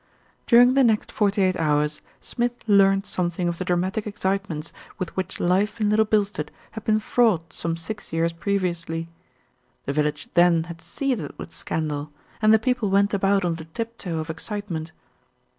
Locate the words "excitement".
14.31-14.91